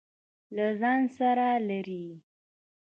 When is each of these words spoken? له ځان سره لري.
له 0.55 0.67
ځان 0.79 1.01
سره 1.17 1.47
لري. 1.69 2.05